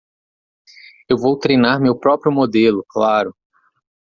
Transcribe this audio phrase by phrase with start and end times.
[1.07, 3.35] Eu vou treinar meu próprio modelo, claro.